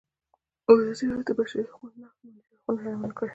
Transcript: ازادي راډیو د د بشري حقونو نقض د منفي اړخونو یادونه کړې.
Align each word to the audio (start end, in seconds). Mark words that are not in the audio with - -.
ازادي 0.69 1.03
راډیو 1.11 1.25
د 1.27 1.27
د 1.27 1.29
بشري 1.37 1.63
حقونو 1.69 1.95
نقض 2.01 2.17
د 2.23 2.27
منفي 2.31 2.51
اړخونو 2.55 2.81
یادونه 2.91 3.13
کړې. 3.17 3.29